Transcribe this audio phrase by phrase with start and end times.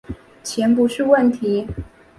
[0.43, 1.67] 钱不是问题